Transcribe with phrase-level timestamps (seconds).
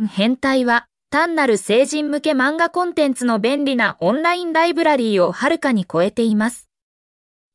[0.00, 6.70] 変態は単なる成人向け漫画コンテンツの便利なオンラインライブラリーをはるかに超えています。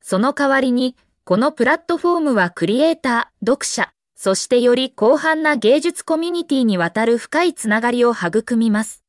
[0.00, 9.04] その代わりに、このプラットフォームはクリエイター、読者、そしてより広範な芸術コミュニティにわたる深いつながりを育みます。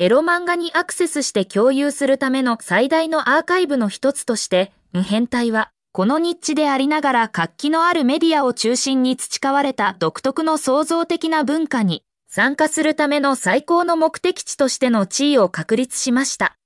[0.00, 12.02] エロ漫画にアクセスして共有するための最大のアーカイブの一つとして、変態は、このニッチでありながら活気のあるメディアを中心に培われた独特の創造的な文化に
[12.36, 16.56] 参加するための最高の目的地としての地位を確立しました。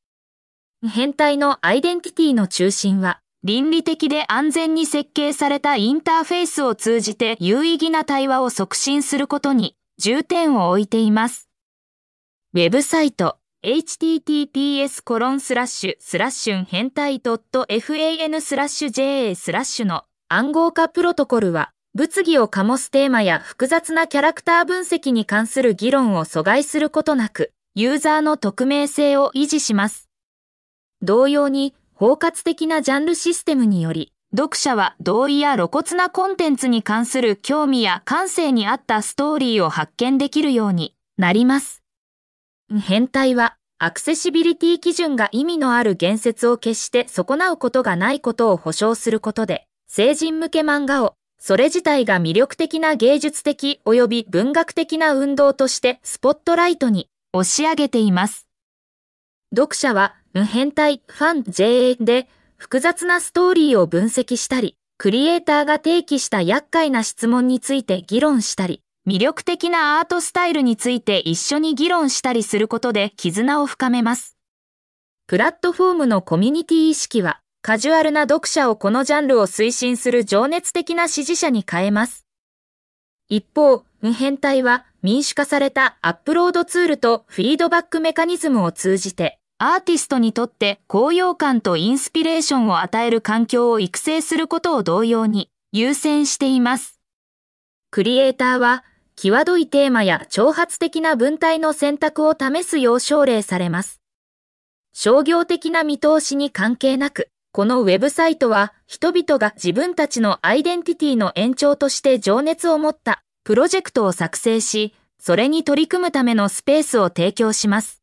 [0.82, 11.50] 変態のアイデンティティの中心は、倫理的で安全に設計されたインターフェースを通じて有意義な対話を促進することに重点を置いています。
[12.54, 30.08] ウェブサイト https コロンスラッシュスラッシュ変態 .fan スラッシュ ja スラッシュの暗号化プロトコルは物議を醸すテーマや複雑なキャラクター分析に関する議論を阻害することなく、ユーザーの匿名性を維持します。
[31.02, 41.82] 同様に、包括的なジャンルシステムにより、読者は同意や露骨なコンテンツに関する興味や感性に合ったストーリーを発見できるようになります。
[42.80, 58.46] 変態は、アクセシビリティ基準が意味のある言説を決して損なうことがないことを保証することで、成人向け漫画をそれ自体が魅力的な芸術的及び文学的な運動としてスポットライトに押し上げています。
[59.54, 74.36] 読者は、無変態、ファン、JA で複雑なストーリーを分析したり、クリエイターが提起した厄介な質問について議論したり、魅力的なアートスタイルについて一緒に議論したりすることで絆を深めます。
[75.28, 82.24] プラットフォームのコミュニティ意識は、カジュアルな読者をこのジャンルを推進する情熱的な支持者に変えます。
[83.28, 97.00] 一方、無変態は民主化されたアップロードツールとフィードバックメカニズムを通じて、アーティストにとって高揚感とインスピレーションを与える環境を育成することを同様に優先しています。
[97.90, 98.84] クリエイターは、
[99.16, 104.00] 際どいテーマや挑発的な文体の選択を試すよう奨励されます。
[104.92, 118.00] 商業的な見通しに関係なく、このウェブサイトは人々が自分たちのアイデンティティの延長として情熱を持ったプロジェクトを作成し、それに取り組むためのスペースを提供します。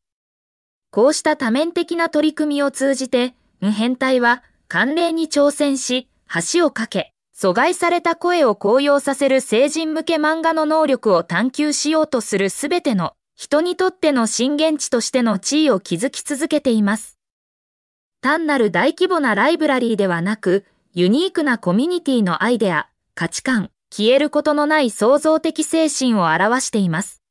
[0.90, 6.10] こうした多面的な取り組みを通じて、無変態は慣例に挑戦し、
[6.52, 17.15] 橋を架け、阻害された声を高揚させる成人向け漫画の能力を探求しようとするすべての人にとっての震源地としての地位を築き続けています。
[18.26, 20.64] 単なる大規模なライブラリーではなく、
[20.94, 27.22] ユニークなコミュニティのアイデア、価値観、消えることのない創造的精神を表しています。